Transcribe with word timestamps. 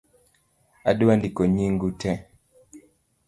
Adwa 0.89 1.13
ndiko 1.17 1.41
nying'u 1.53 1.89
tee 1.99 2.19